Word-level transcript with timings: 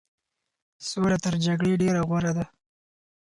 سوله 0.89 1.17
تر 1.25 1.33
جګړې 1.45 1.73
ډېره 1.81 2.01
غوره 2.07 2.31
ده. 2.37 2.45